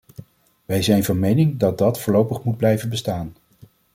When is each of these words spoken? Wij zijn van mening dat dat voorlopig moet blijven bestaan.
Wij 0.65 0.81
zijn 0.81 1.03
van 1.03 1.19
mening 1.19 1.59
dat 1.59 1.77
dat 1.77 1.99
voorlopig 1.99 2.43
moet 2.43 2.57
blijven 2.57 2.89
bestaan. 2.89 3.33